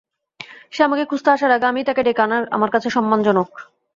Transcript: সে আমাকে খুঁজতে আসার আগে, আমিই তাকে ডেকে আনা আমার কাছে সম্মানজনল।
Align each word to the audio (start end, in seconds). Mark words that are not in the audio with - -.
সে 0.73 0.81
আমাকে 0.83 1.03
খুঁজতে 1.05 1.29
আসার 1.31 1.51
আগে, 1.51 1.65
আমিই 1.67 1.87
তাকে 1.87 2.01
ডেকে 2.03 2.21
আনা 2.23 2.37
আমার 2.55 2.69
কাছে 2.71 2.87
সম্মানজনল। 2.89 3.47